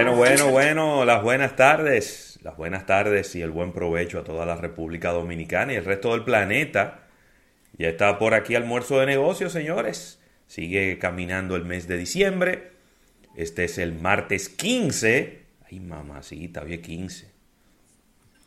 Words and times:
Bueno, 0.00 0.16
bueno, 0.16 0.50
bueno, 0.50 1.04
las 1.04 1.22
buenas 1.22 1.56
tardes, 1.56 2.38
las 2.42 2.56
buenas 2.56 2.86
tardes 2.86 3.34
y 3.36 3.42
el 3.42 3.50
buen 3.50 3.72
provecho 3.72 4.18
a 4.18 4.24
toda 4.24 4.46
la 4.46 4.56
República 4.56 5.12
Dominicana 5.12 5.74
y 5.74 5.76
el 5.76 5.84
resto 5.84 6.12
del 6.12 6.24
planeta. 6.24 7.06
Ya 7.76 7.88
está 7.88 8.18
por 8.18 8.32
aquí 8.32 8.54
almuerzo 8.54 8.98
de 8.98 9.04
negocios, 9.04 9.52
señores. 9.52 10.18
Sigue 10.46 10.96
caminando 10.98 11.54
el 11.54 11.66
mes 11.66 11.86
de 11.86 11.98
diciembre. 11.98 12.70
Este 13.36 13.64
es 13.64 13.76
el 13.76 13.92
martes 13.92 14.48
15. 14.48 15.42
Ay, 15.70 15.80
mamacita, 15.80 16.62
hoy 16.62 16.72
es 16.72 16.80
15. 16.80 17.30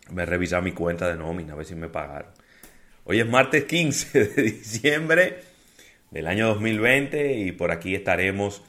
Me 0.09 0.23
he 0.23 0.61
mi 0.61 0.71
cuenta 0.71 1.07
de 1.07 1.17
nómina, 1.17 1.53
a 1.53 1.55
ver 1.55 1.67
si 1.67 1.75
me 1.75 1.87
pagaron. 1.87 2.31
Hoy 3.03 3.19
es 3.19 3.27
martes 3.27 3.65
15 3.65 4.25
de 4.25 4.41
diciembre 4.41 5.43
del 6.09 6.25
año 6.25 6.47
2020 6.47 7.37
y 7.37 7.51
por 7.51 7.69
aquí 7.69 7.93
estaremos 7.93 8.63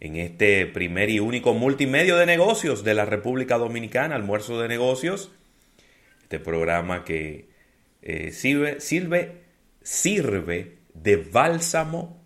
en 0.00 0.16
este 0.16 0.66
primer 0.66 1.10
y 1.10 1.20
único 1.20 1.52
multimedio 1.52 2.16
de 2.16 2.24
negocios 2.24 2.82
de 2.82 2.94
la 2.94 3.04
República 3.04 3.58
Dominicana, 3.58 4.16
almuerzo 4.16 4.60
de 4.60 4.66
negocios. 4.66 5.30
Este 6.22 6.40
programa 6.40 7.04
que 7.04 7.50
eh, 8.00 8.32
sirve, 8.32 8.80
sirve, 8.80 9.42
sirve 9.82 10.78
de 10.94 11.16
bálsamo 11.16 12.18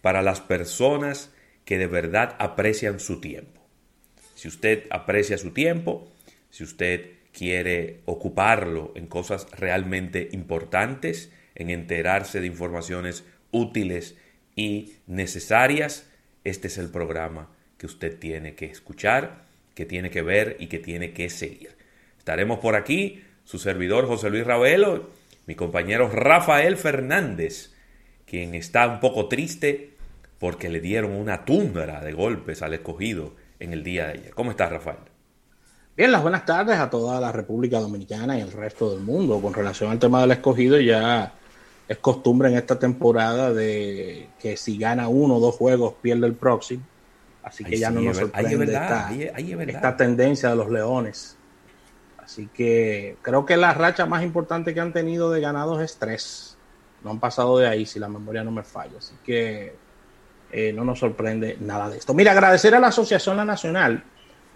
para 0.00 0.22
las 0.22 0.40
personas 0.40 1.30
que 1.66 1.76
de 1.76 1.86
verdad 1.86 2.36
aprecian 2.38 3.00
su 3.00 3.20
tiempo. 3.20 3.60
Si 4.34 4.48
usted 4.48 4.86
aprecia 4.88 5.36
su 5.36 5.50
tiempo, 5.50 6.10
si 6.48 6.64
usted 6.64 7.10
quiere 7.32 8.00
ocuparlo 8.06 8.92
en 8.96 9.06
cosas 9.06 9.46
realmente 9.52 10.30
importantes, 10.32 11.30
en 11.54 11.68
enterarse 11.68 12.40
de 12.40 12.46
informaciones 12.46 13.24
útiles 13.50 14.16
y 14.56 14.94
necesarias, 15.06 16.09
este 16.44 16.68
es 16.68 16.78
el 16.78 16.88
programa 16.90 17.48
que 17.76 17.86
usted 17.86 18.18
tiene 18.18 18.54
que 18.54 18.66
escuchar, 18.66 19.44
que 19.74 19.86
tiene 19.86 20.10
que 20.10 20.22
ver 20.22 20.56
y 20.58 20.66
que 20.66 20.78
tiene 20.78 21.12
que 21.12 21.30
seguir. 21.30 21.70
Estaremos 22.18 22.58
por 22.58 22.76
aquí, 22.76 23.22
su 23.44 23.58
servidor 23.58 24.06
José 24.06 24.30
Luis 24.30 24.46
Ravelo, 24.46 25.10
mi 25.46 25.54
compañero 25.54 26.08
Rafael 26.08 26.76
Fernández, 26.76 27.72
quien 28.26 28.54
está 28.54 28.86
un 28.86 29.00
poco 29.00 29.28
triste 29.28 29.94
porque 30.38 30.68
le 30.68 30.80
dieron 30.80 31.12
una 31.12 31.44
tundra 31.44 32.00
de 32.00 32.12
golpes 32.12 32.62
al 32.62 32.74
escogido 32.74 33.34
en 33.58 33.72
el 33.72 33.82
día 33.82 34.06
de 34.06 34.12
ayer. 34.12 34.34
¿Cómo 34.34 34.50
estás, 34.50 34.70
Rafael? 34.70 34.98
Bien, 35.96 36.12
las 36.12 36.22
buenas 36.22 36.46
tardes 36.46 36.78
a 36.78 36.88
toda 36.88 37.20
la 37.20 37.30
República 37.32 37.78
Dominicana 37.78 38.38
y 38.38 38.40
el 38.40 38.52
resto 38.52 38.90
del 38.90 39.00
mundo. 39.00 39.40
Con 39.40 39.52
relación 39.52 39.90
al 39.90 39.98
tema 39.98 40.20
del 40.22 40.30
escogido, 40.30 40.80
ya 40.80 41.34
es 41.90 41.98
costumbre 41.98 42.48
en 42.48 42.56
esta 42.56 42.78
temporada 42.78 43.52
de 43.52 44.28
que 44.38 44.56
si 44.56 44.78
gana 44.78 45.08
uno 45.08 45.38
o 45.38 45.40
dos 45.40 45.56
juegos 45.56 45.94
pierde 46.00 46.24
el 46.24 46.34
próximo. 46.34 46.84
Así 47.42 47.64
que 47.64 47.76
ya 47.76 47.90
no 47.90 48.00
nos 48.00 48.16
sorprende 48.16 48.64
esta, 49.66 49.96
tendencia 49.96 50.50
de 50.50 50.54
los 50.54 50.70
leones. 50.70 51.36
Así 52.18 52.48
que 52.54 53.16
creo 53.22 53.44
que 53.44 53.56
la 53.56 53.74
racha 53.74 54.06
más 54.06 54.22
importante 54.22 54.72
que 54.72 54.78
han 54.78 54.92
tenido 54.92 55.32
de 55.32 55.40
ganados 55.40 55.82
es 55.82 55.96
tres. 55.96 56.56
No 57.02 57.10
han 57.10 57.18
pasado 57.18 57.58
de 57.58 57.66
ahí, 57.66 57.84
si 57.84 57.98
la 57.98 58.08
memoria 58.08 58.44
no 58.44 58.52
me 58.52 58.62
falla. 58.62 58.98
Así 58.98 59.16
que 59.24 59.74
eh, 60.52 60.72
no 60.72 60.84
nos 60.84 61.00
sorprende 61.00 61.56
nada 61.58 61.90
de 61.90 61.98
esto. 61.98 62.14
Mira, 62.14 62.30
agradecer 62.30 62.72
a 62.72 62.78
la 62.78 62.86
Asociación 62.86 63.36
La 63.36 63.44
Nacional, 63.44 64.04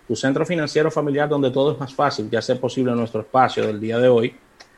tu 0.06 0.14
centro 0.14 0.46
financiero 0.46 0.88
familiar 0.88 1.28
donde 1.28 1.50
todo 1.50 1.72
es 1.72 1.80
más 1.80 1.92
fácil, 1.92 2.30
que 2.30 2.36
hace 2.36 2.54
posible 2.54 2.92
nuestro 2.92 3.22
espacio 3.22 3.66
del 3.66 3.80
día 3.80 3.98
de 3.98 4.06
hoy 4.06 4.36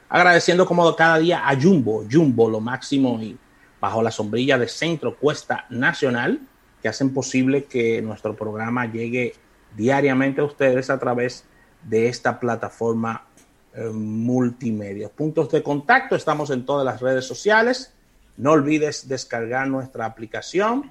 agradeciendo 0.08 0.66
como 0.66 0.94
cada 0.94 1.18
día 1.18 1.48
a 1.48 1.60
Jumbo, 1.60 2.04
Jumbo 2.10 2.48
lo 2.48 2.60
máximo 2.60 3.20
y 3.20 3.36
bajo 3.80 4.02
la 4.02 4.10
sombrilla 4.10 4.58
de 4.58 4.68
Centro 4.68 5.16
Cuesta 5.16 5.66
Nacional, 5.70 6.40
que 6.80 6.88
hacen 6.88 7.12
posible 7.12 7.64
que 7.64 8.00
nuestro 8.02 8.34
programa 8.34 8.86
llegue 8.86 9.34
diariamente 9.76 10.40
a 10.40 10.44
ustedes 10.44 10.90
a 10.90 10.98
través 10.98 11.44
de 11.82 12.08
esta 12.08 12.40
plataforma 12.40 13.26
eh, 13.74 13.90
multimedia. 13.90 15.10
Puntos 15.10 15.50
de 15.50 15.62
contacto, 15.62 16.16
estamos 16.16 16.50
en 16.50 16.64
todas 16.64 16.84
las 16.84 17.00
redes 17.00 17.26
sociales. 17.26 17.92
No 18.38 18.52
olvides 18.52 19.08
descargar 19.08 19.68
nuestra 19.68 20.06
aplicación, 20.06 20.90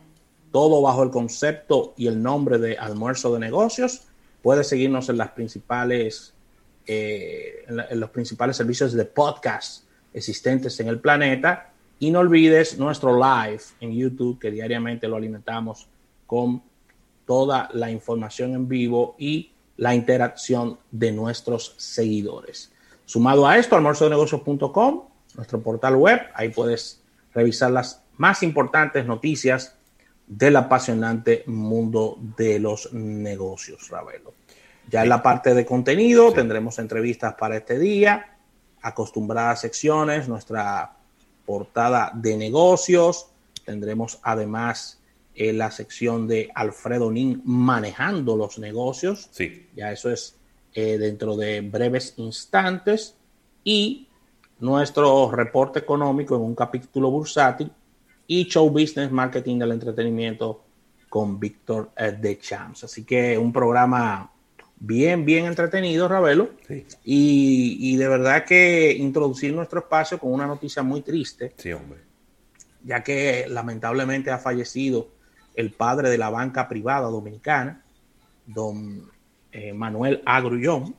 todo 0.51 0.81
bajo 0.81 1.03
el 1.03 1.09
concepto 1.09 1.93
y 1.97 2.07
el 2.07 2.21
nombre 2.21 2.59
de 2.59 2.77
almuerzo 2.77 3.33
de 3.33 3.39
negocios. 3.39 4.07
Puedes 4.43 4.67
seguirnos 4.67 5.09
en 5.09 5.17
las 5.17 5.31
principales 5.31 6.34
eh, 6.87 7.65
en, 7.67 7.99
los 7.99 8.09
principales 8.09 8.57
servicios 8.57 8.93
de 8.93 9.05
podcast 9.05 9.85
existentes 10.13 10.79
en 10.79 10.87
el 10.87 10.99
planeta. 10.99 11.71
Y 11.99 12.11
no 12.11 12.19
olvides 12.19 12.77
nuestro 12.77 13.17
live 13.17 13.61
en 13.79 13.93
YouTube, 13.93 14.39
que 14.39 14.51
diariamente 14.51 15.07
lo 15.07 15.15
alimentamos 15.15 15.87
con 16.27 16.61
toda 17.25 17.69
la 17.73 17.89
información 17.89 18.53
en 18.53 18.67
vivo 18.67 19.15
y 19.17 19.51
la 19.77 19.95
interacción 19.95 20.77
de 20.91 21.11
nuestros 21.11 21.73
seguidores. 21.77 22.71
Sumado 23.05 23.47
a 23.47 23.57
esto, 23.57 23.75
almuerzodenegocios.com, 23.75 25.03
nuestro 25.35 25.61
portal 25.61 25.95
web, 25.95 26.21
ahí 26.33 26.49
puedes 26.49 27.01
revisar 27.33 27.71
las 27.71 28.03
más 28.17 28.43
importantes 28.43 29.05
noticias 29.05 29.75
del 30.27 30.55
apasionante 30.55 31.43
mundo 31.45 32.17
de 32.37 32.59
los 32.59 32.91
negocios, 32.93 33.89
Ravelo. 33.89 34.33
Ya 34.89 35.03
en 35.03 35.09
la 35.09 35.21
parte 35.21 35.53
de 35.53 35.65
contenido 35.65 36.31
tendremos 36.31 36.79
entrevistas 36.79 37.35
para 37.35 37.57
este 37.57 37.79
día, 37.79 38.37
acostumbradas 38.81 39.61
secciones, 39.61 40.27
nuestra 40.27 40.95
portada 41.45 42.11
de 42.13 42.37
negocios, 42.37 43.27
tendremos 43.65 44.19
además 44.21 44.99
eh, 45.35 45.51
la 45.51 45.69
sección 45.69 46.27
de 46.27 46.49
Alfredo 46.55 47.11
Nin 47.11 47.41
manejando 47.43 48.37
los 48.37 48.57
negocios. 48.57 49.27
Sí. 49.31 49.67
Ya 49.75 49.91
eso 49.91 50.09
es 50.09 50.37
eh, 50.73 50.97
dentro 50.97 51.35
de 51.35 51.61
breves 51.61 52.13
instantes. 52.17 53.15
Y 53.63 54.07
nuestro 54.59 55.31
reporte 55.31 55.79
económico 55.79 56.35
en 56.35 56.41
un 56.41 56.55
capítulo 56.55 57.11
bursátil 57.11 57.71
y 58.27 58.45
show 58.45 58.69
business 58.69 59.11
marketing 59.11 59.59
del 59.59 59.71
entretenimiento 59.73 60.63
con 61.09 61.39
Víctor 61.39 61.91
eh, 61.97 62.11
de 62.11 62.39
Champs. 62.39 62.85
Así 62.85 63.03
que 63.03 63.37
un 63.37 63.51
programa 63.51 64.31
bien, 64.85 65.25
bien 65.25 65.45
entretenido, 65.45 66.07
Ravelo. 66.07 66.51
Y, 67.03 67.95
de 67.97 68.07
verdad 68.07 68.45
que 68.45 68.93
introducir 68.93 69.53
nuestro 69.53 69.79
espacio 69.79 70.19
con 70.19 70.31
una 70.31 70.45
noticia 70.45 70.83
muy 70.83 71.01
triste. 71.01 71.53
Sí, 71.57 71.71
hombre. 71.71 71.99
Ya 72.83 73.03
que 73.03 73.45
lamentablemente 73.49 74.29
ha 74.31 74.37
fallecido 74.37 75.09
el 75.55 75.71
padre 75.71 76.09
de 76.09 76.17
la 76.17 76.29
banca 76.29 76.67
privada 76.67 77.07
dominicana, 77.07 77.83
don 78.45 79.09
eh, 79.51 79.73
Manuel 79.73 80.21
Agrullón, 80.25 80.95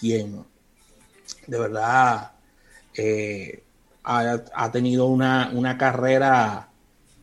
quien 0.00 0.44
de 1.46 1.58
verdad 1.58 2.32
eh, 2.94 3.62
ha, 4.04 4.70
tenido 4.72 5.06
una, 5.06 5.76
carrera 5.78 6.68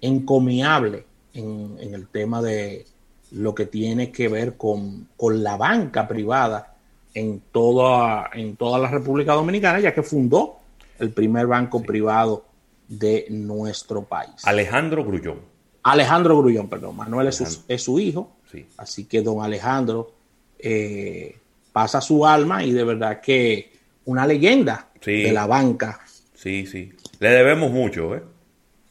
encomiable 0.02 1.06
en 1.34 1.94
el 1.94 2.08
tema 2.08 2.42
de, 2.42 2.88
lo 3.32 3.54
que 3.54 3.66
tiene 3.66 4.12
que 4.12 4.28
ver 4.28 4.56
con, 4.56 5.08
la 5.20 5.58
banca 5.58 6.08
privada 6.08 6.76
en 7.14 7.42
toda, 7.52 8.30
en 8.34 8.56
toda 8.56 8.80
la 8.80 8.90
República 8.90 9.34
Dominicana, 9.34 9.80
ya 9.80 9.94
que 9.94 10.04
fundó 10.04 10.58
el 11.00 11.12
primer 11.12 11.48
banco 11.48 11.82
privado 11.82 12.46
de 12.88 13.28
nuestro 13.30 14.04
país. 14.04 14.32
Alejandro 14.44 15.04
Grullón. 15.04 15.40
Alejandro 15.84 16.38
Grullón, 16.38 16.68
perdón. 16.68 16.96
Manuel 16.98 17.28
es 17.28 17.84
su, 17.84 18.00
hijo. 18.00 18.32
Así 18.78 19.06
que 19.06 19.22
don 19.22 19.44
Alejandro 19.44 20.12
eh, 20.58 21.38
pasa 21.72 22.02
su 22.02 22.26
alma 22.26 22.64
y 22.64 22.72
de 22.72 22.84
verdad 22.84 23.22
que 23.22 23.72
una 24.06 24.26
leyenda 24.26 24.88
de 25.06 25.32
la 25.32 25.46
banca. 25.46 26.00
Sí, 26.34 26.66
sí. 26.66 26.92
Le 27.20 27.30
debemos 27.30 27.72
mucho, 27.72 28.16
¿eh? 28.16 28.24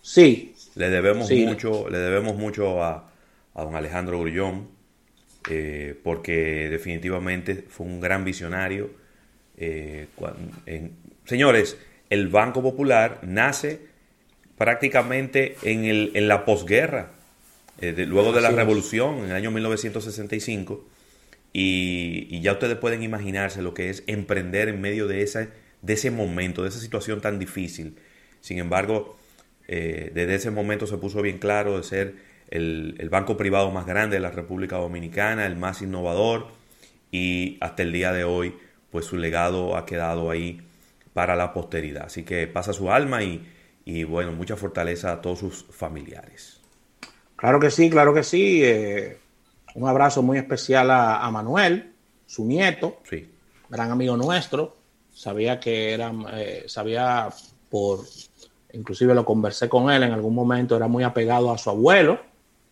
Sí. 0.01 0.55
Le 0.75 0.91
debemos 0.91 1.31
mucho, 1.31 1.89
le 1.89 1.99
debemos 1.99 2.37
mucho 2.37 2.83
a, 2.83 3.08
a 3.59 3.65
don 3.65 3.75
Alejandro 3.75 4.21
Grullón, 4.21 4.69
eh, 5.51 5.99
porque 6.05 6.69
definitivamente 6.71 7.65
fue 7.69 7.87
un 7.87 8.01
gran 8.01 8.25
visionario. 8.25 8.91
Eh, 9.57 10.07
señores, 11.25 11.77
el 12.09 12.29
Banco 12.29 12.63
Popular 12.63 13.19
nace 13.23 13.81
prácticamente 14.57 15.57
en, 15.63 15.85
el, 15.87 16.13
en 16.15 16.29
la 16.29 16.45
posguerra, 16.45 17.11
eh, 17.81 17.93
luego 18.07 18.33
de 18.33 18.43
la 18.43 18.51
revolución, 18.51 19.19
en 19.19 19.25
el 19.25 19.33
año 19.33 19.51
1965, 19.51 20.87
y, 21.53 22.29
y, 22.31 22.41
ya 22.41 22.53
ustedes 22.53 22.77
pueden 22.77 23.03
imaginarse 23.03 23.61
lo 23.61 23.75
que 23.75 23.91
es 23.91 24.05
emprender 24.07 24.69
en 24.69 24.81
medio 24.81 25.09
de, 25.09 25.23
esa, 25.23 25.49
de 25.83 25.93
ese 25.95 26.13
momento, 26.13 26.63
de 26.63 26.69
esa 26.69 26.79
situación 26.79 27.21
tan 27.21 27.41
difícil. 27.41 27.97
Sin 28.41 28.59
embargo, 28.59 29.17
desde 29.67 30.35
ese 30.35 30.51
momento 30.51 30.87
se 30.87 30.97
puso 30.97 31.21
bien 31.21 31.39
claro 31.39 31.77
de 31.77 31.83
ser 31.83 32.15
el, 32.51 33.09
banco 33.11 33.37
privado 33.37 33.71
más 33.71 33.87
grande 33.87 34.17
de 34.17 34.21
la 34.21 34.31
República 34.31 34.77
Dominicana, 34.77 35.47
el 35.47 35.57
más 35.57 35.83
innovador 35.83 36.49
y 37.11 37.59
hasta 37.61 37.83
el 37.83 37.93
día 37.93 38.13
de 38.13 38.25
hoy 38.25 38.55
pues 38.91 39.07
su 39.07 39.17
legado 39.17 39.77
ha 39.77 39.85
quedado 39.85 40.31
ahí 40.31 40.63
para 41.13 41.37
la 41.37 41.53
posteridad. 41.53 42.05
Así 42.07 42.25
que 42.25 42.47
pasa 42.47 42.73
su 42.73 42.91
alma 42.91 43.21
y, 43.23 44.05
bueno, 44.05 44.33
mucha 44.33 44.57
fortaleza 44.57 45.13
a 45.13 45.21
todos 45.21 45.41
sus 45.41 45.67
familiares. 45.71 46.61
Claro 47.37 47.61
que 47.61 47.71
sí, 47.71 47.91
claro 47.91 48.15
que 48.15 48.23
sí. 48.23 48.65
Eh, 48.65 49.19
Un 49.75 49.89
abrazo 49.89 50.23
muy 50.23 50.39
especial 50.39 50.91
a, 50.91 51.31
Manuel, 51.31 51.93
su 52.27 52.45
nieto, 52.45 53.01
sí. 53.09 53.31
gran 53.69 53.91
amigo 53.91 54.17
nuestro. 54.17 54.77
Sabía 55.13 55.61
que 55.61 55.93
era, 55.93 56.13
eh, 56.33 56.65
sabía 56.67 57.29
por, 57.69 58.01
inclusive 58.73 59.15
lo 59.15 59.25
conversé 59.25 59.69
con 59.69 59.91
él 59.91 60.03
en 60.03 60.13
algún 60.13 60.35
momento, 60.35 60.77
era 60.77 60.89
muy 60.89 61.05
apegado 61.05 61.53
a 61.53 61.59
su 61.59 61.71
abuelo, 61.71 62.21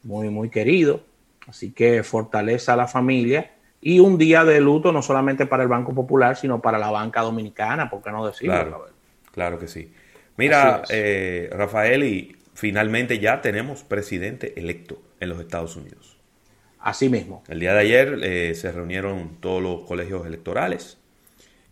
muy, 0.06 0.31
muy 0.31 0.49
querido. 0.49 1.03
Así 1.47 1.73
que 1.73 2.03
fortaleza 2.03 2.73
a 2.73 2.76
la 2.76 2.87
familia 2.87 3.53
y 3.81 4.00
un 4.00 4.19
día 4.19 4.44
de 4.44 4.61
luto 4.61 4.91
no 4.93 5.03
solamente 5.03 5.47
para 5.47 5.62
el 5.62 5.69
Banco 5.69 5.94
Popular, 5.94 6.37
sino 6.37 6.61
para 6.61 6.79
la 6.79 6.91
banca 6.91 7.20
dominicana, 7.20 7.91
¿por 7.91 8.03
qué 8.03 8.11
no 8.11 8.26
decirlo? 8.26 8.55
Claro, 8.55 8.87
claro 9.32 9.58
que 9.58 9.69
sí. 9.69 9.93
Mira, 10.37 10.82
eh, 10.91 11.49
Rafael, 11.53 12.05
y 12.05 12.37
finalmente 12.55 13.19
ya 13.19 13.41
tenemos 13.41 13.85
presidente 13.85 14.58
electo 14.58 15.00
en 15.20 15.29
los 15.29 15.41
Estados 15.41 15.76
Unidos. 15.76 16.19
Así 16.81 17.08
mismo. 17.08 17.43
El 17.49 17.61
día 17.61 17.75
de 17.75 17.81
ayer 17.81 18.19
eh, 18.23 18.55
se 18.55 18.70
reunieron 18.70 19.37
todos 19.41 19.62
los 19.62 19.85
colegios 19.85 20.26
electorales 20.26 20.99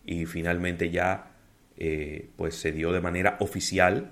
y 0.05 0.27
finalmente 0.27 0.91
ya 0.91 1.31
eh, 1.77 2.29
pues 2.37 2.57
se 2.57 2.73
dio 2.73 2.93
de 2.93 3.01
manera 3.01 3.37
oficial 3.41 4.11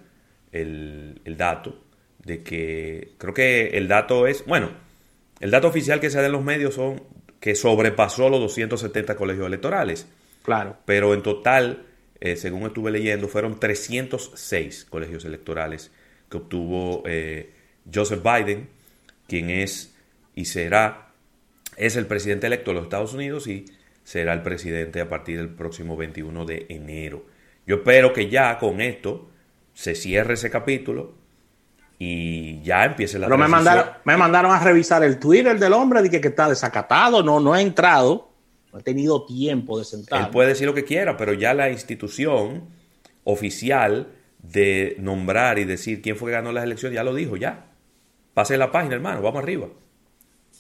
el, 0.52 1.20
el, 1.24 1.36
dato 1.36 1.78
de 2.24 2.42
que 2.42 3.12
creo 3.19 3.34
que 3.34 3.69
el 3.78 3.88
dato 3.88 4.26
es, 4.26 4.44
bueno, 4.46 4.70
el 5.40 5.50
dato 5.50 5.69
oficial 5.69 6.00
que 6.00 6.10
se 6.10 6.19
da 6.19 6.26
en 6.26 6.32
los 6.32 6.44
medios 6.44 6.74
son 6.74 7.02
que 7.40 7.56
sobrepasó 7.56 8.28
los 8.28 8.38
270 8.40 9.16
colegios 9.16 9.46
electorales. 9.48 10.06
Claro. 10.44 10.76
Pero 10.84 11.12
en 11.12 11.22
total, 11.22 11.86
eh, 12.20 12.36
según 12.36 12.62
estuve 12.62 12.92
leyendo, 12.92 13.26
fueron 13.26 13.58
306 13.58 14.86
colegios 14.88 15.24
electorales 15.24 15.90
que 16.30 16.36
obtuvo 16.36 17.02
eh, 17.04 17.50
Joseph 17.92 18.22
Biden, 18.22 18.69
quien 19.26 19.50
es 19.50 19.92
y 20.36 20.44
será, 20.44 21.08
es 21.76 21.96
el 21.96 22.06
presidente 22.06 22.46
electo 22.46 22.70
de 22.70 22.74
los 22.76 22.84
Estados 22.84 23.12
Unidos 23.12 23.48
y 23.48 23.64
será 24.04 24.32
el 24.32 24.42
presidente 24.42 25.00
a 25.00 25.08
partir 25.08 25.38
del 25.38 25.48
próximo 25.48 25.96
21 25.96 26.44
de 26.44 26.66
enero. 26.69 27.26
Yo 27.66 27.76
espero 27.76 28.12
que 28.12 28.30
ya 28.30 28.56
con 28.58 28.80
esto 28.80 29.28
se 29.74 29.96
cierre 29.96 30.34
ese 30.34 30.50
capítulo 30.50 31.14
y 32.04 32.60
ya 32.62 32.84
empiece 32.84 33.16
la 33.16 33.26
Pero 33.26 33.38
me 33.38 33.46
mandaron, 33.46 33.84
me 34.02 34.16
mandaron 34.16 34.50
a 34.50 34.58
revisar 34.58 35.04
el 35.04 35.20
Twitter 35.20 35.56
del 35.56 35.72
hombre, 35.72 36.02
dije 36.02 36.20
que 36.20 36.28
está 36.28 36.49
desacatado, 36.49 37.22
no, 37.22 37.38
no 37.38 37.52
ha 37.52 37.62
entrado, 37.62 38.28
no 38.72 38.81
he 38.81 38.82
tenido 38.82 39.25
tiempo 39.25 39.78
de 39.78 39.84
sentar. 39.84 40.20
Él 40.20 40.31
puede 40.31 40.49
decir 40.49 40.66
lo 40.66 40.75
que 40.75 40.82
quiera, 40.82 41.16
pero 41.16 41.32
ya 41.32 41.54
la 41.54 41.70
institución 41.70 42.64
oficial 43.22 44.08
de 44.43 44.96
nombrar 44.99 45.60
y 45.60 45.64
decir 45.64 46.02
quién 46.02 46.16
fue 46.16 46.31
que 46.31 46.32
ganó 46.32 46.50
las 46.50 46.64
elecciones 46.64 46.96
ya 46.96 47.04
lo 47.04 47.14
dijo, 47.14 47.37
ya. 47.37 47.66
Pase 48.34 48.56
la 48.56 48.72
página, 48.72 48.96
hermano, 48.96 49.22
vamos 49.22 49.40
arriba. 49.40 49.69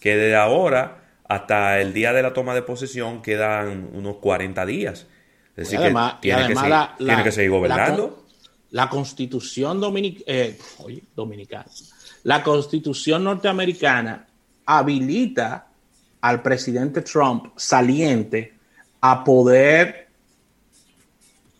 Que 0.00 0.16
de 0.16 0.36
ahora 0.36 1.02
hasta 1.28 1.80
el 1.80 1.92
día 1.92 2.12
de 2.12 2.22
la 2.22 2.32
toma 2.32 2.54
de 2.54 2.62
posesión 2.62 3.20
quedan 3.20 3.90
unos 3.94 4.16
40 4.18 4.64
días. 4.66 5.08
Es 5.56 5.68
decir, 5.68 5.80
que, 5.80 5.92
tiene, 6.20 6.46
que, 6.46 6.54
seguir, 6.54 6.74
tiene 6.98 7.24
que 7.24 7.32
seguir 7.32 7.50
gobernando 7.50 8.21
la 8.21 8.21
constitución 8.88 9.80
eh, 10.26 10.58
dominicana, 11.14 11.66
la 12.24 12.42
constitución 12.42 13.24
norteamericana 13.24 14.26
habilita 14.64 15.66
al 16.22 16.40
presidente 16.40 17.02
Trump 17.02 17.52
saliente 17.56 18.54
a 19.02 19.22
poder, 19.22 20.08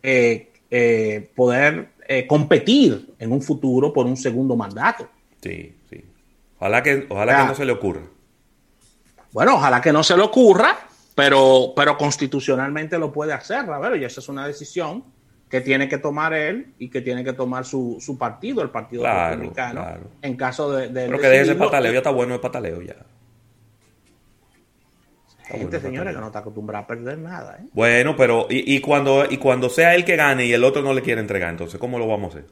eh, 0.03 0.53
eh, 0.71 1.31
poder 1.35 1.93
competir 2.29 3.15
en 3.19 3.33
un 3.33 3.41
futuro 3.41 3.93
por 3.93 4.05
un 4.07 4.17
segundo 4.17 4.55
mandato. 4.55 5.09
Sí, 5.43 5.75
sí. 5.89 6.05
Ojalá 6.59 6.83
que, 6.83 7.07
ojalá 7.09 7.39
que 7.39 7.49
no 7.49 7.55
se 7.55 7.65
le 7.65 7.73
ocurra. 7.73 8.03
Bueno, 9.33 9.55
ojalá 9.57 9.81
que 9.81 9.93
no 9.93 10.03
se 10.03 10.17
le 10.17 10.23
ocurra, 10.23 10.79
pero, 11.15 11.73
pero 11.75 11.97
constitucionalmente 11.97 12.99
lo 12.99 13.13
puede 13.13 13.33
hacer, 13.33 13.67
ver, 13.67 14.01
y 14.01 14.05
esa 14.05 14.21
es 14.21 14.29
una 14.29 14.47
decisión 14.47 15.05
que 15.53 15.61
tiene 15.61 15.87
que 15.87 15.99
tomar 15.99 16.33
él 16.33 16.73
y 16.79 16.89
que 16.89 17.03
tiene 17.03 17.23
que 17.23 17.35
tomar 17.35 17.67
su, 17.67 17.99
su 18.01 18.17
partido, 18.17 18.63
el 18.63 18.71
Partido 18.71 19.05
Republicano, 19.05 19.87
en 20.23 20.35
caso 20.35 20.73
de... 20.73 20.89
Pero 20.89 21.21
que 21.21 21.29
deje 21.29 21.43
ese 21.43 21.55
pataleo, 21.57 21.93
ya 21.93 21.99
está 21.99 22.09
bueno 22.11 22.33
el 22.33 22.41
pataleo 22.41 22.81
ya. 22.81 22.97
Gente, 25.45 25.79
señores, 25.79 26.15
que 26.15 26.21
no 26.23 26.29
está 26.29 26.39
acostumbrada 26.39 26.85
a 26.85 26.87
perder 26.87 27.19
nada. 27.19 27.59
¿eh? 27.61 27.67
Bueno, 27.75 28.17
pero 28.17 28.47
y, 28.49 28.81
cuando, 28.81 29.27
y 29.29 29.37
cuando 29.37 29.69
sea 29.69 29.95
él 29.95 30.07
que 30.07 30.17
gane 30.17 30.47
y 30.47 30.55
el 30.55 30.65
otro 30.65 30.81
no 30.81 30.95
le 30.95 31.03
quiere 31.03 31.21
entregar, 31.21 31.51
entonces, 31.51 31.79
¿cómo 31.79 31.99
lo 31.99 32.07
vamos 32.09 32.35
a 32.35 32.39
hacer? 32.39 32.51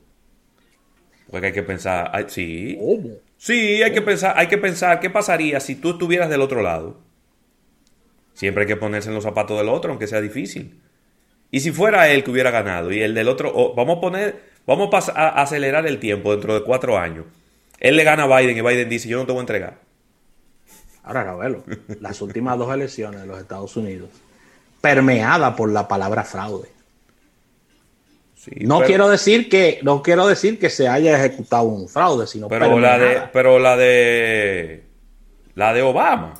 Porque 1.31 1.47
hay 1.47 1.53
que 1.55 1.63
pensar, 1.63 2.27
sí. 2.29 2.77
¿Cómo? 2.79 3.15
Sí, 3.39 3.83
hay 3.83 3.93
que 3.93 4.03
pensar, 4.03 4.35
hay 4.37 4.49
que 4.49 4.59
pensar 4.59 5.01
qué 5.01 5.09
pasaría 5.09 5.59
si 5.61 5.75
tú 5.75 5.93
estuvieras 5.93 6.29
del 6.29 6.43
otro 6.43 6.61
lado. 6.61 6.99
Siempre 8.35 8.65
hay 8.65 8.69
que 8.69 8.77
ponerse 8.77 9.09
en 9.09 9.15
los 9.15 9.25
zapatos 9.25 9.57
del 9.57 9.71
otro, 9.71 9.91
aunque 9.91 10.07
sea 10.07 10.21
difícil. 10.21 10.83
Y 11.51 11.61
si 11.61 11.73
fuera 11.73 12.09
él 12.09 12.23
que 12.23 12.31
hubiera 12.31 12.51
ganado 12.51 12.93
y 12.93 13.03
el 13.03 13.15
del 13.15 13.29
otro, 13.29 13.75
vamos 13.75 13.99
a 13.99 14.01
poner, 14.01 14.41
vamos 14.67 14.89
a, 14.93 15.43
acelerar 15.43 15.87
el 15.87 15.99
tiempo 15.99 16.31
dentro 16.31 16.55
de 16.55 16.63
cuatro 16.63 16.97
años. 16.97 17.27
Él 17.81 17.97
le 17.97 18.05
gana 18.05 18.25
a 18.25 18.39
Biden 18.39 18.57
y 18.57 18.61
Biden 18.61 18.89
dice, 18.89 19.09
yo 19.09 19.19
no 19.19 19.27
te 19.27 19.33
voy 19.33 19.41
a 19.41 19.43
entregar. 19.43 19.79
Ahora, 21.03 21.25
Ravelo, 21.25 21.65
las 22.01 22.21
últimas 22.23 22.57
dos 22.59 22.73
elecciones 22.73 23.23
de 23.23 23.27
los 23.27 23.41
Estados 23.41 23.77
Unidos, 23.77 24.11
permeada 24.81 25.57
por 25.57 25.71
la 25.71 25.89
palabra 25.89 26.25
fraude. 26.25 26.69
no 28.61 28.83
quiero 28.83 29.09
decir 29.09 29.49
que 29.49 29.81
no 29.83 30.03
quiero 30.03 30.27
decir 30.27 30.59
que 30.59 30.71
se 30.71 30.89
haya 30.89 31.17
ejecutado 31.19 31.65
un 31.65 31.89
fraude, 31.89 32.27
sino 32.27 32.49
pero 32.49 32.79
la 32.79 32.99
de 32.99 33.23
pero 33.33 33.59
la 33.59 33.77
de 33.77 34.85
la 35.55 35.75
de 35.75 35.83
Obama 35.83 36.35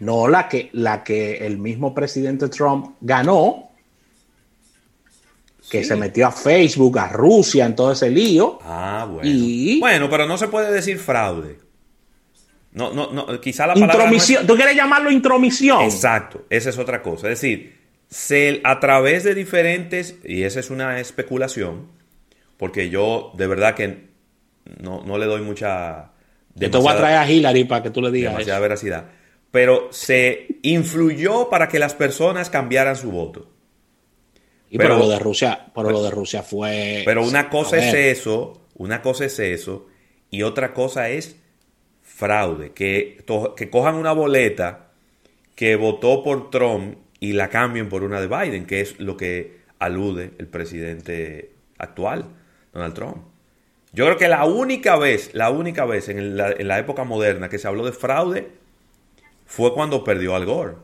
no 0.00 0.28
la 0.28 0.48
que, 0.48 0.70
la 0.72 1.04
que 1.04 1.46
el 1.46 1.58
mismo 1.58 1.94
presidente 1.94 2.48
Trump 2.48 2.96
ganó, 3.00 3.70
que 5.70 5.84
se 5.84 5.96
metió 5.96 6.26
a 6.26 6.32
Facebook, 6.32 6.98
a 6.98 7.08
Rusia, 7.08 7.64
en 7.64 7.74
todo 7.74 7.92
ese 7.92 8.10
lío. 8.10 8.58
Ah, 8.62 9.08
bueno. 9.10 9.30
Bueno, 9.80 10.10
pero 10.10 10.26
no 10.26 10.36
se 10.36 10.48
puede 10.48 10.72
decir 10.72 10.98
fraude. 10.98 11.58
No, 12.72 12.92
no, 12.92 13.12
no, 13.12 13.40
quizá 13.40 13.66
la 13.66 13.74
palabra. 13.74 13.94
Intromisión. 13.94 14.46
¿Tú 14.46 14.56
quieres 14.56 14.74
llamarlo 14.74 15.10
intromisión? 15.10 15.82
Exacto, 15.82 16.44
esa 16.50 16.70
es 16.70 16.78
otra 16.78 17.02
cosa. 17.02 17.30
Es 17.30 17.40
decir, 17.40 17.78
se, 18.08 18.60
a 18.64 18.80
través 18.80 19.22
de 19.24 19.34
diferentes, 19.34 20.16
y 20.24 20.42
esa 20.42 20.60
es 20.60 20.70
una 20.70 20.98
especulación, 20.98 21.88
porque 22.56 22.90
yo 22.90 23.32
de 23.34 23.46
verdad 23.46 23.74
que 23.74 24.08
no, 24.80 25.18
le 25.18 25.26
doy 25.26 25.42
mucha. 25.42 26.10
Yo 26.56 26.70
te 26.70 26.78
voy 26.78 26.92
a 26.92 26.96
traer 26.96 27.18
a 27.18 27.30
Hillary 27.30 27.64
para 27.64 27.84
que 27.84 27.90
tú 27.90 28.02
le 28.02 28.10
digas. 28.10 28.32
Demasiada 28.32 28.60
veracidad 28.60 29.04
pero 29.54 29.86
se 29.92 30.48
influyó 30.62 31.48
para 31.48 31.68
que 31.68 31.78
las 31.78 31.94
personas 31.94 32.50
cambiaran 32.50 32.96
su 32.96 33.12
voto. 33.12 33.46
Y 34.68 34.78
pero, 34.78 34.98
lo 34.98 35.08
de 35.08 35.20
Rusia, 35.20 35.66
pero 35.72 35.90
lo 35.90 36.02
de 36.02 36.10
Rusia 36.10 36.42
fue. 36.42 37.02
Pero 37.04 37.22
una 37.24 37.50
cosa 37.50 37.78
es 37.78 37.94
eso, 37.94 38.64
una 38.74 39.00
cosa 39.00 39.26
es 39.26 39.38
eso, 39.38 39.86
y 40.28 40.42
otra 40.42 40.74
cosa 40.74 41.08
es 41.08 41.36
fraude, 42.02 42.72
que, 42.72 43.24
que 43.56 43.70
cojan 43.70 43.94
una 43.94 44.10
boleta 44.10 44.90
que 45.54 45.76
votó 45.76 46.24
por 46.24 46.50
Trump 46.50 46.96
y 47.20 47.34
la 47.34 47.48
cambien 47.48 47.88
por 47.88 48.02
una 48.02 48.20
de 48.20 48.26
Biden, 48.26 48.66
que 48.66 48.80
es 48.80 48.98
lo 48.98 49.16
que 49.16 49.60
alude 49.78 50.32
el 50.38 50.48
presidente 50.48 51.52
actual, 51.78 52.24
Donald 52.72 52.94
Trump. 52.94 53.18
Yo 53.92 54.04
creo 54.06 54.16
que 54.16 54.26
la 54.26 54.46
única 54.46 54.96
vez, 54.96 55.30
la 55.32 55.50
única 55.50 55.84
vez 55.84 56.08
en 56.08 56.36
la, 56.36 56.50
en 56.50 56.66
la 56.66 56.80
época 56.80 57.04
moderna 57.04 57.48
que 57.48 57.60
se 57.60 57.68
habló 57.68 57.84
de 57.84 57.92
fraude 57.92 58.63
fue 59.46 59.72
cuando 59.74 60.04
perdió 60.04 60.34
al 60.34 60.46
Gore, 60.46 60.74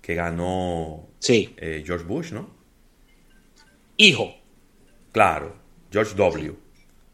que 0.00 0.14
ganó 0.14 1.08
sí. 1.18 1.54
Eh, 1.58 1.82
George 1.84 2.04
Bush, 2.04 2.32
¿no? 2.32 2.50
Hijo. 3.96 4.34
Claro, 5.12 5.56
George 5.90 6.14
W. 6.14 6.54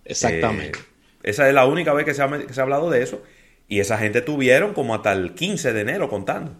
Exactamente. 0.05 0.79
Eh, 0.79 0.83
esa 1.23 1.49
es 1.49 1.55
la 1.55 1.67
única 1.67 1.93
vez 1.95 2.05
que 2.05 2.15
se, 2.15 2.23
ha, 2.23 2.63
hablado 2.63 2.91
de 2.91 3.03
eso. 3.03 3.23
Y 3.67 3.81
esa 3.81 3.97
gente 3.97 4.21
tuvieron 4.21 4.75
como 4.75 4.95
hasta 4.95 5.13
el 5.13 5.35
15 5.35 5.73
de 5.73 5.81
enero 5.81 6.09
contando. 6.11 6.55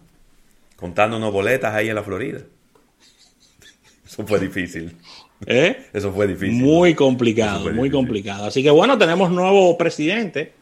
Contando 0.75 1.17
unos 1.17 1.31
boletas 1.31 1.73
ahí 1.75 1.87
en 1.87 1.95
la 1.95 2.03
Florida. 2.03 2.39
Eso 4.05 4.25
fue 4.25 4.39
difícil. 4.39 4.97
¿Eh? 5.45 5.85
Eso 5.93 6.11
fue 6.11 6.27
difícil. 6.27 6.63
Muy 6.63 6.95
complicado, 6.95 7.71
muy 7.71 7.91
complicado. 7.91 8.45
Así 8.45 8.63
que 8.63 8.71
bueno, 8.71 8.97
tenemos 8.97 9.29
nuevo 9.31 9.77
presidente 9.77 10.53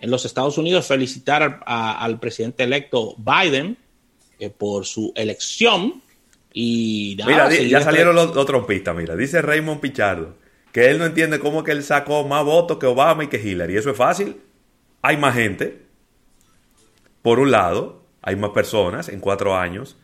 en 0.00 0.10
los 0.10 0.24
Estados 0.24 0.58
Unidos 0.58 0.86
felicitar 0.86 1.60
al 1.66 2.18
presidente 2.18 2.64
electo 2.64 3.14
Biden 3.18 3.76
eh, 4.38 4.50
por 4.50 4.86
su 4.86 5.12
elección. 5.14 6.02
Y 6.52 7.16
mira, 7.26 7.48
ya 7.52 7.80
salieron 7.80 8.16
los, 8.16 8.34
los, 8.34 8.46
trompistas, 8.46 8.96
mira, 8.96 9.14
dice 9.14 9.40
Raymond 9.40 9.80
Pichardo 9.80 10.34
que 10.72 10.90
él 10.90 10.98
no 10.98 11.06
entiende 11.06 11.40
cómo 11.40 11.64
que 11.64 11.72
él 11.72 11.82
sacó 11.82 12.26
más 12.26 12.44
votos 12.44 12.78
que 12.78 12.86
Obama 12.86 13.24
y 13.24 13.26
que 13.28 13.40
Hillary. 13.40 13.76
Eso 13.76 13.90
es 13.90 13.96
fácil. 13.96 14.40
Hay 15.02 15.16
más 15.16 15.34
gente. 15.34 15.82
Por 17.22 17.40
un 17.40 17.50
lado, 17.50 18.04
hay 18.22 18.36
más 18.36 18.50
personas 18.50 19.08
en 19.08 19.20
cuatro 19.20 19.56
años. 19.56 19.96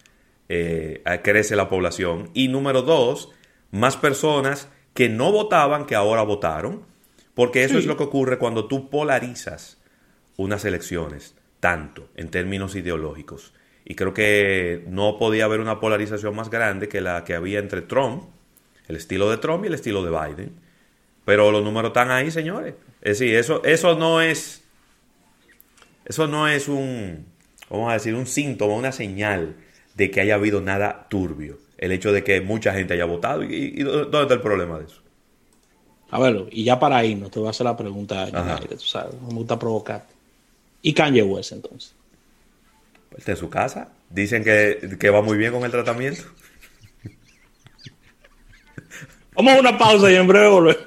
Eh, 0.48 1.02
crece 1.22 1.56
la 1.56 1.68
población. 1.68 2.30
Y 2.34 2.48
número 2.48 2.82
dos, 2.82 3.30
más 3.70 3.96
personas 3.96 4.68
que 4.94 5.08
no 5.08 5.30
votaban 5.30 5.86
que 5.86 5.94
ahora 5.94 6.22
votaron. 6.22 6.84
Porque 7.34 7.64
eso 7.64 7.78
es 7.78 7.86
lo 7.86 7.96
que 7.96 8.04
ocurre 8.04 8.38
cuando 8.38 8.66
tú 8.66 8.88
polarizas 8.88 9.78
unas 10.36 10.64
elecciones. 10.64 11.34
tanto 11.58 12.08
en 12.14 12.28
términos 12.28 12.76
ideológicos. 12.76 13.52
Y 13.84 13.94
creo 13.94 14.12
que 14.12 14.84
no 14.88 15.18
podía 15.18 15.46
haber 15.46 15.60
una 15.60 15.80
polarización 15.80 16.36
más 16.36 16.50
grande 16.50 16.88
que 16.88 17.00
la 17.00 17.24
que 17.24 17.34
había 17.34 17.58
entre 17.58 17.82
Trump, 17.82 18.24
el 18.88 18.96
estilo 18.96 19.30
de 19.30 19.38
Trump 19.38 19.64
y 19.64 19.68
el 19.68 19.74
estilo 19.74 20.04
de 20.04 20.10
Biden. 20.10 20.52
Pero 21.24 21.50
los 21.50 21.64
números 21.64 21.90
están 21.90 22.10
ahí, 22.10 22.30
señores. 22.30 22.74
Es 23.00 23.18
decir, 23.18 23.34
eso, 23.36 23.62
eso 23.64 23.96
no 23.96 24.20
es. 24.20 24.62
Eso 26.04 26.26
no 26.26 26.46
es 26.46 26.68
un. 26.68 27.26
Vamos 27.70 27.90
a 27.90 27.94
decir, 27.94 28.14
un 28.14 28.26
síntoma, 28.26 28.74
una 28.74 28.92
señal 28.92 29.56
de 29.94 30.10
que 30.10 30.20
haya 30.20 30.34
habido 30.34 30.60
nada 30.60 31.06
turbio. 31.08 31.58
El 31.78 31.92
hecho 31.92 32.12
de 32.12 32.22
que 32.22 32.40
mucha 32.40 32.74
gente 32.74 32.94
haya 32.94 33.06
votado. 33.06 33.42
¿Y, 33.42 33.82
dónde 33.82 34.22
está 34.22 34.34
el 34.34 34.40
problema 34.40 34.78
de 34.78 34.86
eso? 34.86 35.00
A 36.10 36.20
ver, 36.20 36.46
y 36.50 36.64
ya 36.64 36.78
para 36.78 37.04
irnos, 37.04 37.30
te 37.30 37.40
voy 37.40 37.48
a 37.48 37.50
hacer 37.50 37.64
la 37.64 37.76
pregunta. 37.76 38.26
Tú 38.68 38.78
sabes, 38.78 39.14
me 39.20 39.34
gusta 39.34 39.58
provocar 39.58 40.15
y 40.82 40.94
Kanye 40.94 41.22
West 41.22 41.52
entonces. 41.52 41.94
Este 43.10 43.24
pues 43.24 43.26
de 43.26 43.36
su 43.36 43.50
casa. 43.50 43.88
Dicen 44.10 44.44
que, 44.44 44.96
que 45.00 45.10
va 45.10 45.22
muy 45.22 45.36
bien 45.36 45.52
con 45.52 45.64
el 45.64 45.70
tratamiento. 45.70 46.22
Vamos 49.34 49.54
a 49.54 49.60
una 49.60 49.78
pausa 49.78 50.10
y 50.10 50.14
en 50.16 50.26
breve 50.26 50.48
volvemos. 50.48 50.86